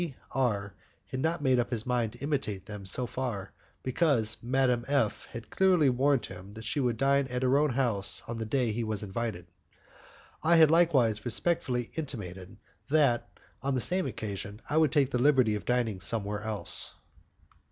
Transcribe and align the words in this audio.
D 0.01 0.15
R 0.31 0.73
had 1.11 1.19
not 1.19 1.43
made 1.43 1.59
up 1.59 1.69
his 1.69 1.85
mind 1.85 2.13
to 2.13 2.19
imitate 2.21 2.65
them 2.65 2.87
so 2.87 3.05
far, 3.05 3.51
because 3.83 4.35
Madame 4.41 4.83
F 4.87 5.25
had 5.29 5.51
clearly 5.51 5.91
warned 5.91 6.25
him 6.25 6.53
that 6.53 6.63
she 6.65 6.79
would 6.79 6.97
dine 6.97 7.27
at 7.27 7.43
her 7.43 7.55
own 7.55 7.69
house 7.73 8.23
on 8.27 8.39
the 8.39 8.45
day 8.47 8.71
he 8.71 8.83
was 8.83 9.03
invited. 9.03 9.45
I 10.41 10.55
had 10.55 10.71
likewise 10.71 11.23
respectfully 11.23 11.91
intimated 11.93 12.57
that, 12.89 13.29
on 13.61 13.75
the 13.75 13.79
same 13.79 14.07
occasion, 14.07 14.59
I 14.67 14.77
would 14.77 14.91
take 14.91 15.11
the 15.11 15.19
liberty 15.19 15.53
of 15.53 15.65
dining 15.65 15.99
somewhere 16.01 16.41
else. 16.41 16.95